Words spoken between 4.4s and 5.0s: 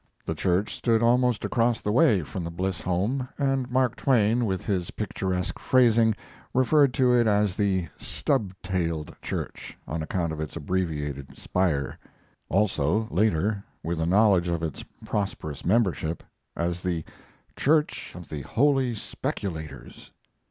with his